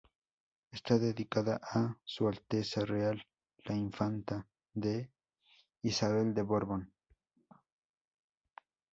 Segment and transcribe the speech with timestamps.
[0.71, 3.23] Está dedicada "A su Alteza Real
[3.65, 5.07] la Infanta D.ª
[5.83, 6.91] Isabel de Borbón.